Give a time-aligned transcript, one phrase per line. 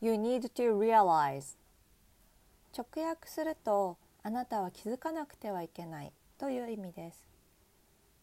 [0.00, 1.56] You need to realize.
[2.76, 6.12] 直訳するとあなたは気づかなくてはいけない。
[6.38, 7.26] という意味です。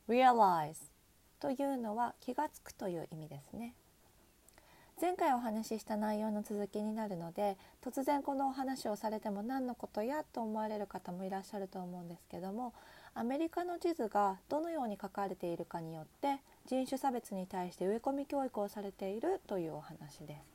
[0.07, 0.75] Realize
[1.39, 3.73] というのは気がつくという意味ですね。
[5.01, 12.73] 前回お話しした内容の続きになるので突然このお話をされても何のことやと思われる方もいらっしゃると思うんですけども
[13.13, 20.54] アメリカの地図がどのように書かれているかによって人種差別に対して植え込み教育をされているというお話です。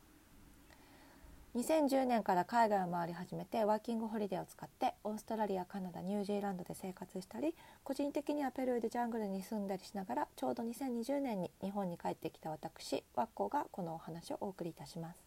[1.56, 15.18] 2010年から海外を回り始めてワーキングホリデーを使ってオーストラリアカナダニュージーランドで生活したり個人的にはペルーでジャングルに住んだりしながらちょうど2020年に日本に帰ってきた私ワッコがこのお話をお送りいたします。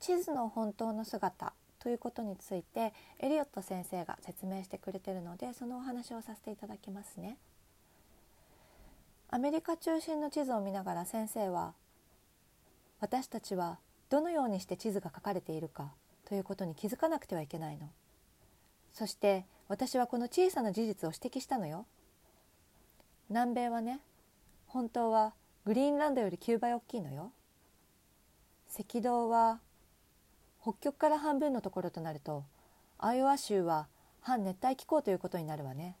[0.00, 7.36] 地図の本当の姿ということについてエリオット先生が説明してくれてるのでそのお話をさせていただきますね。
[9.28, 11.74] アメリカ中心の地図を見ながら先生は
[13.00, 13.78] 私たちは
[14.10, 15.92] どのようにして地図が書かれているか
[16.24, 17.88] ということに気づかなくてはいけないの。
[18.92, 21.86] そして私はこの小さな事実を指摘したのよ。
[23.28, 24.00] 南米はね
[24.66, 27.32] 本当はグリーンランドより9倍大きいのよ。
[28.78, 29.60] 赤道は
[30.62, 32.44] 北極から半分のところとなると
[32.98, 33.88] アイオワ州は
[34.20, 35.96] 反熱帯気候ということになるわね。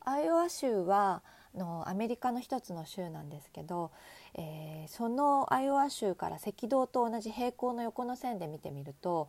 [0.00, 1.22] アイオワ州は
[1.54, 3.90] のアメリカの一つの州なんですけど、
[4.34, 9.28] えー、そのアイオワ州から赤道と同じ平行の横の線で見てみると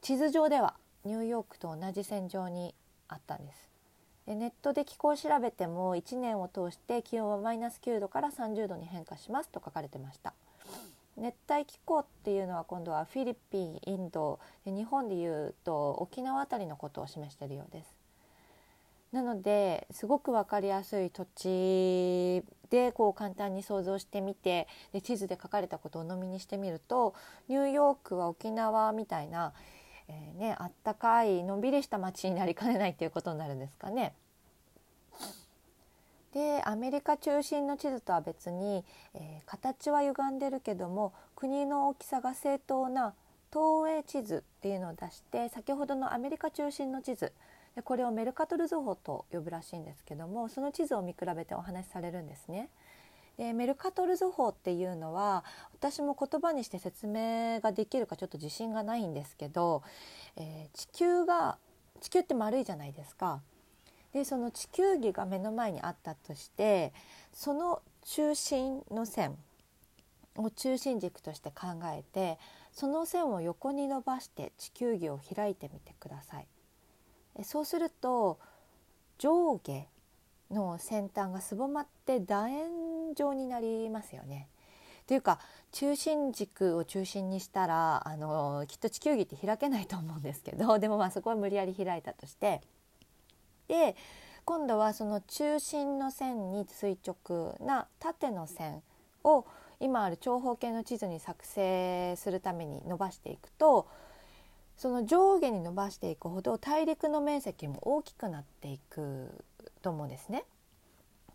[0.00, 2.74] 地図上ではニューヨークと同じ線上に
[3.08, 3.70] あったんです。
[4.26, 10.34] でネットで気候を調べても1年を通して気温はマイナス9度から30度に変化しますと書かれてました。
[11.16, 17.99] 熱帯気候っていうのは今度はフィリピンインド日本でいうと沖縄辺りのことを示しているようです。
[19.12, 27.14] なのですごく分かりやすい土地でこう簡単に想像してみてで地図で書かれたことを飲みにしてみると
[27.48, 29.52] ニューヨークは沖縄みたいな、
[30.08, 34.14] えー、ね、あったかいのんびりした街になりかねないっていうことになるんですかね。
[36.32, 38.84] でアメリカ中心の地図とは別に、
[39.14, 43.14] えー、形は歪んでるけども国の大きさが正当な
[43.52, 47.32] 東映地図っていうのを出して先ほどのアメリカ中心の地図
[47.74, 52.68] でこれをメルカトル図法と呼ぶらしいんですけどもその地図を見比べてお話しされるんですね。
[53.36, 59.82] でメルカトル図法っていうのは私も言葉にして説明ができるかちょっと自信がないんですけど、
[60.36, 61.56] えー、地球が
[62.00, 63.40] 地球って丸いじゃないですか。
[64.12, 66.92] でその地球儀が目の前にあったとして
[67.32, 69.38] その中心の線
[70.36, 72.38] を中心軸として考えて
[72.72, 76.46] その線を横に伸ばして地球儀を開いてみてください。
[77.42, 78.38] そうすると
[79.18, 79.86] 上下
[80.50, 84.48] の先端がすぼまって楕円状になりますよね。
[85.06, 85.40] というか
[85.72, 92.60] 中心軸を中心にしたらあのきっと地球儀って開けないと思うんですけど でもまあそこは無理やり開いたとして
[93.66, 93.96] で
[94.44, 98.84] 今度はその中心の線に垂直な縦の線
[99.24, 99.46] を
[99.80, 103.88] 今ある長方形の地図に作成するために伸ばしていくと
[104.80, 109.28] その上下に伸ばしていくほど大陸の面積も大きくなっていく
[109.82, 110.44] と思うんですね。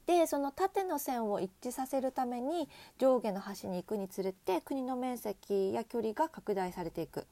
[0.07, 2.67] でその縦の線を一致させるために
[2.97, 7.27] 上下の端に行くにつれて国の面積や距離が拡大されていく。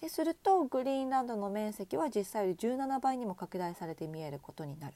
[0.00, 4.94] でするとグリーンランドの面積は実際より17倍にも拡大されて見えることになる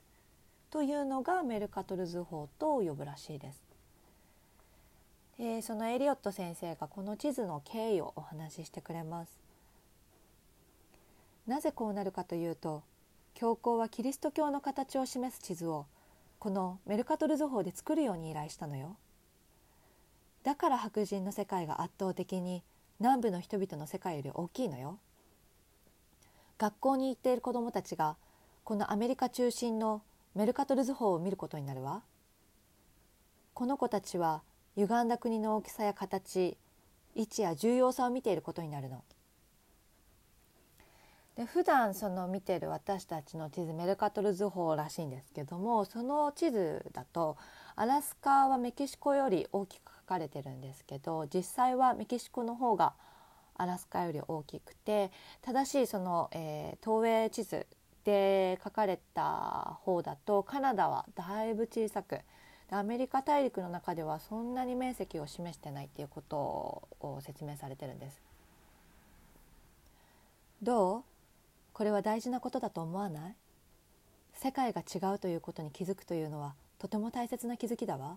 [0.71, 3.61] というのがメルカトル図法と呼ぶらしいです。
[5.37, 9.46] でそのエリオット先生がこの地図の経緯をお話ししてくれます。
[11.47, 12.83] なぜこうなるかというと
[13.35, 15.87] 教皇はキリスト教の形を示す地図を
[16.39, 18.97] このメルカトル図法で作るように依頼したのよ。
[20.43, 22.63] だから白人の世界が圧倒的に
[23.01, 24.99] 南部の人々の世界より大きいのよ。
[26.59, 28.17] 学校に行っている子どもたちが
[28.65, 30.03] このアメリカ中心の
[30.35, 32.03] メルカトル図法を見ることになるわ。
[33.55, 34.43] この子たちは
[34.77, 36.57] 歪んだ国の大きさや形
[37.15, 39.03] 位置や重要さを見ていることになるの。
[41.37, 47.37] で普段その見てる私たちの地図メルカトル図法らしいんですけどもその地図だと
[47.75, 52.95] アラスカはメキシコより大きく書かれてるんですけど実際はメキシコの方が
[53.55, 55.11] アラスカより大きくて
[55.43, 57.67] 正しいその、えー、東映地図
[58.05, 62.21] で書かれた方だとカナダはだいぶ小さく
[62.71, 66.37] アメリカ大陸の中ではそんなに面積を示してないっていうこと
[67.01, 68.21] を説明されてるんです。
[70.63, 71.16] どう？
[71.77, 73.37] これは大事なことだと思わない？
[74.33, 78.17] 世界が違うということに気づくというのはとても大切な気づきだわ。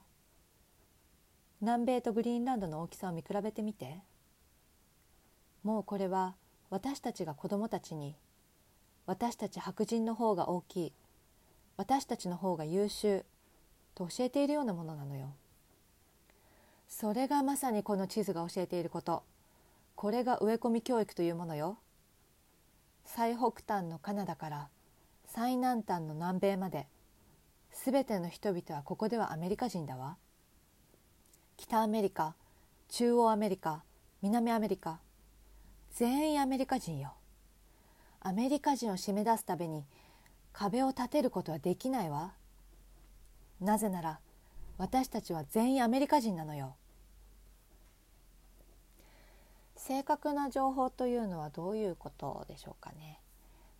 [1.59, 3.97] 南米とグリーンランドの大きさを見比べてみて。
[5.61, 6.35] もうこれは
[6.69, 8.15] 私たちが子供たちに
[9.05, 10.93] 私たち白人の方が大きい
[11.75, 13.25] 私たちの方が優秀
[13.93, 15.33] と教えているようなものなのよ。
[16.87, 19.21] それがまさにこの地図が教えていること。
[19.97, 21.77] これが植え込み教育というものよ。
[23.15, 24.69] 最北端のカナダから
[25.25, 26.85] 最南端の南米まで
[27.71, 30.15] 全ての人々はここではアメリカ人だわ。
[31.57, 32.35] 北アメリカ
[32.87, 33.83] 中央アメリカ
[34.21, 34.99] 南アメリカ
[35.91, 37.13] 全員アメリカ人よ。
[38.21, 39.85] アメリカ人を締め出すために
[40.53, 42.33] 壁を立てることはできないわ。
[43.59, 44.19] なぜなら
[44.77, 46.75] 私たちは全員アメリカ人なのよ。
[49.89, 53.19] 正確な情報というのはどういうことでしょうかね？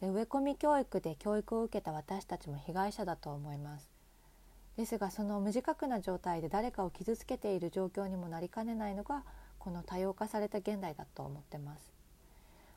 [0.01, 3.91] で植え込み教育で教育を受けた私たちも被害者だと思います。
[4.75, 9.23] ですがその無自覚な状態で誰かを傷つけている状況にもなりかねないのが
[9.59, 11.93] この多様化された現代だと思ってます。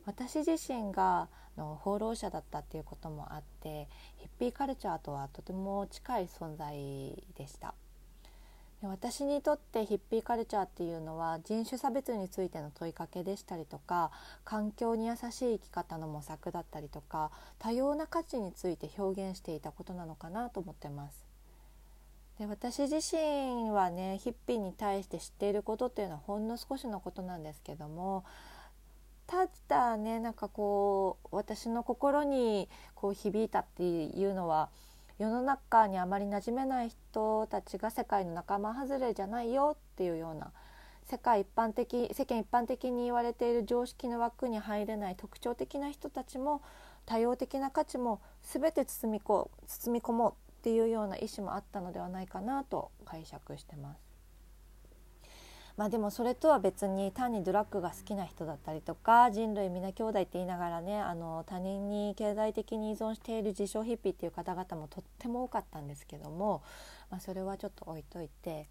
[0.04, 3.88] 私自身がの放浪者だったっていうこともあって
[4.18, 7.72] ヒッピーカルチャーとはとても近い存在でした。
[8.88, 14.10] 私にとってヒッピーカルチャーっていうのは人種差別についての問いかけでしたりとか
[14.44, 21.24] 環境に優しい生き方の模索だったりとか多様な価値について表現していたことなのかなと思ってます。
[22.38, 28.24] で私自身はねヒッピーに対して知っていることっていうのはほんの少しのことなんですけども
[29.26, 34.70] ただねなんかこう私の心にこう響いたっていうのは
[35.22, 40.50] 世の中にあまり馴染めない人たちが世界の仲間外れじゃないよっていうような
[41.04, 46.60] 世界一般的世間一般的に言われている常識の枠に入れない特徴的な人たちも
[47.06, 54.11] 多様的な価値も全て包みこ包み込もうっていうような意思もあったのではないかなと解釈してます。
[55.76, 66.62] まあでもそれとは別に単にドラッグが好きな人だったりとか人類皆兄弟って言いながらねあの他人に経済的に依存している自称ヒッピーっていう方々もとっても多かったんですけども、
[67.10, 68.68] まあ、それはちょっと置いといて。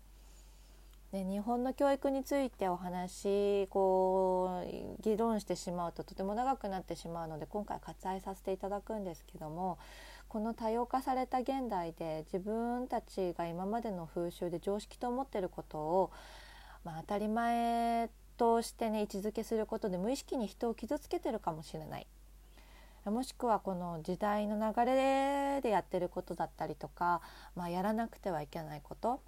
[1.11, 9.77] で日本の教育についてお話こう議論してしまうととても長くなってしまうので今回割愛させていただくんですけども
[10.29, 16.11] この多様化された現代で自分たちが今までの風習で常識と思ってることを
[16.83, 22.07] まあ、当たり前としてね位置づけすることで無意識に人を傷つけてるかもしれない
[23.05, 27.21] もしくはこの時代の流れでやってることだったりとか、
[27.55, 29.21] まあ、やらなくてはいけないこと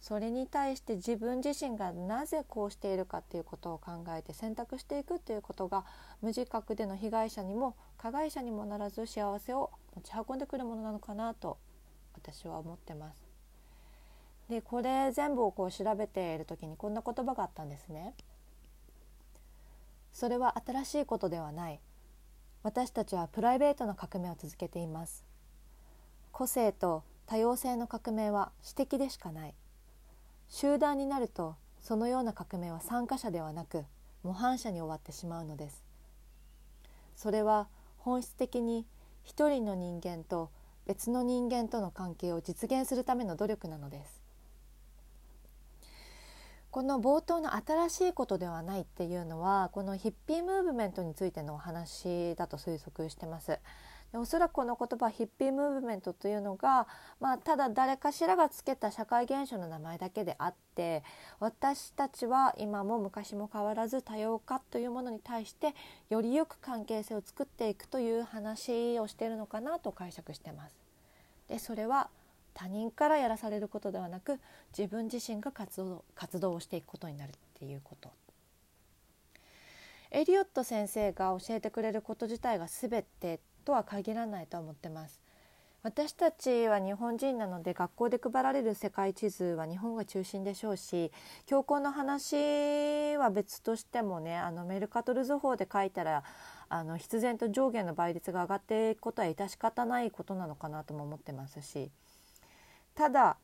[0.00, 5.84] それに対して自分自身がなぜこうしているかっていうことを考えて選択していくっていうことが
[6.22, 11.58] 無自覚での被害者にも加害者にもならず幸せを持ち運んでくるものなのかなと
[12.14, 13.27] 私は思ってます。
[14.48, 18.14] でこれ全部をこう調べている時にこんな言葉があったんですね。
[20.12, 21.80] それは新しいことではない。
[22.62, 25.24] 私たちはプライベートな革命を続けています。
[26.32, 29.54] 個性と多様性の革命は私的でしかない。
[30.48, 33.84] 集団になるとそのような革命は参加者ではなく
[34.22, 35.84] 模範者に終わってしまうのです。
[37.16, 37.68] それは
[37.98, 38.86] 本質的に
[39.24, 40.50] 一人の人間と
[40.86, 44.17] 別の人間との関係を実現するための努力なのです。
[46.70, 53.58] この冒頭の新しいことではないっていうのはこのヒッピームーブメントについてのお話だと推測してます。
[54.12, 56.86] でおそらくこの言葉ヒッピームーブメントというのが、
[57.20, 61.04] まあ、ただ誰かしらがつけた社会現象の名前だけであって
[61.40, 65.74] 私たちは今も昔も変わらず多様化というものに対して
[66.08, 70.74] よりよく関係性を作っていくという話をしているのかなと解釈してます。
[71.48, 72.08] でそれは
[72.58, 74.40] 他人からやらされることではなく
[74.76, 78.10] 自分自身が活動活動をしていくことになるっていうこと。
[80.10, 85.20] エリオット先生が教えてくれること自体が全てとは限らないと思ってます。
[85.84, 91.12] 私たちは日本人なので学校で配られる世界地図は日本が中心でしょうし
[91.46, 96.24] 教皇の話は別としてもねあのメルカトル図法で書いたら
[96.68, 101.92] あの必然と上下の倍率が上がっていくことは致し方ないことなのかなとも思ってますし。
[102.98, 103.36] ただ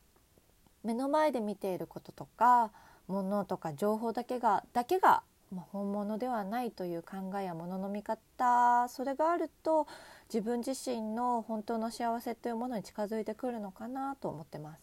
[0.83, 2.71] 目の前で見ていることとか
[3.07, 5.23] 物とか情報だけがだけが
[5.71, 9.87] 本物ではないという考えやものの見方それがあると
[10.27, 14.81] 自分自身の本当の幸せというものに近づいてくるのかなと思ってます。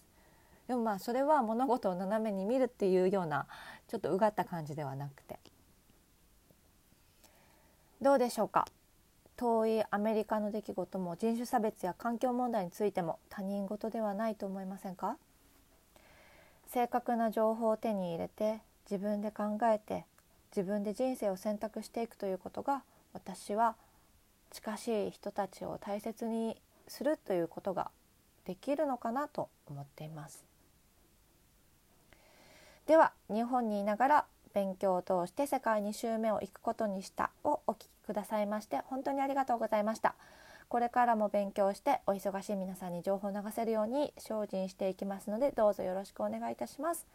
[0.68, 3.46] でもまあそれは物事を斜めに見るっていうような
[3.88, 5.38] ちょっとうがった感じではなくて
[8.00, 8.66] どうでしょうか？
[9.36, 15.16] 遠いアメリカの出来事も人種差別や環境問題についても他人事ではないと思いませんか？
[16.68, 18.60] 正確な情報を手に入れて
[18.90, 20.04] 自分で考えて
[20.54, 23.74] 自分で人生を選択していくということが私は
[24.50, 26.56] 近しい人たちを大切に
[26.88, 27.90] するということが
[28.44, 30.44] できるのかなと思っています。
[32.86, 34.24] では日本にいながら
[34.54, 40.14] 勉強を通して世界2周目を行くことにしたをお聞きくださいまして本当にありがとうございました
[40.68, 47.06] これからも勉強してお忙しい皆さんに情報を流せるように精進していきますのでどうぞよろしくお願いいたします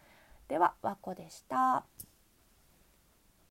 [0.47, 2.06] では和子でした。